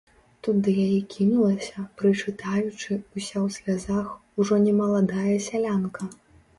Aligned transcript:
Тут 0.45 0.61
да 0.67 0.71
яе 0.85 0.95
кінулася, 1.15 1.85
прычытаючы, 2.01 2.91
уся 2.99 3.45
ў 3.45 3.57
слязах, 3.59 4.07
ужо 4.41 4.53
не 4.69 4.73
маладая 4.83 5.35
сялянка. 5.51 6.15